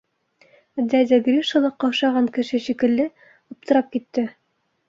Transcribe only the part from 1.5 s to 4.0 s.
ла ҡаушаған кеше шикелле аптырап